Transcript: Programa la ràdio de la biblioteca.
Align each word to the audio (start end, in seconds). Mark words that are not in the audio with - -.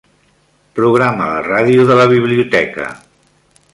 Programa 0.79 1.27
la 1.33 1.43
ràdio 1.49 1.85
de 1.91 1.99
la 2.01 2.07
biblioteca. 2.15 2.89